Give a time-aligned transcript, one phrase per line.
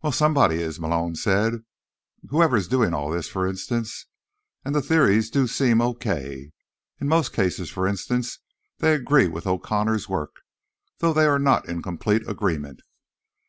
[0.00, 1.64] "Well, somebody is," Malone said.
[2.28, 4.06] "Whoever's doing all this, for instance.
[4.64, 6.52] And the theories do seem okay.
[7.00, 8.38] In most cases, for instance,
[8.78, 10.36] they agree with O'Connor's work,
[10.98, 12.82] though they're not in complete agreement."